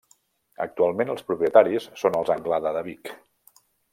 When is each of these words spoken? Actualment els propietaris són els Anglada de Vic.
Actualment 0.63 1.11
els 1.15 1.25
propietaris 1.27 1.87
són 2.05 2.19
els 2.21 2.33
Anglada 2.37 2.73
de 2.79 2.85
Vic. 2.91 3.15